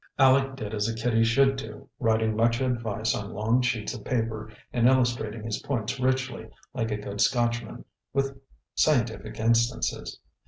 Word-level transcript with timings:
Aleck 0.17 0.55
did 0.55 0.73
as 0.73 0.89
a 0.89 0.95
kiddie 0.95 1.23
should 1.23 1.55
do, 1.57 1.87
writing 1.99 2.35
much 2.35 2.59
advice 2.59 3.13
on 3.13 3.35
long 3.35 3.61
sheets 3.61 3.93
of 3.93 4.03
paper, 4.03 4.51
and 4.73 4.87
illustrating 4.89 5.43
his 5.43 5.61
points 5.61 5.99
richly, 5.99 6.49
like 6.73 6.89
a 6.89 6.97
good 6.97 7.21
Scotchman, 7.21 7.85
with 8.11 8.35
scientific 8.73 9.39
instances. 9.39 10.19